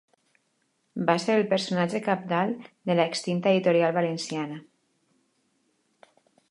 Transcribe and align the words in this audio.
Va 1.09 1.15
ser 1.23 1.35
el 1.41 1.45
personatge 1.51 2.01
cabdal 2.07 2.55
de 2.91 2.97
l'extinta 3.01 3.55
Editorial 3.57 3.95
Valenciana. 4.01 4.61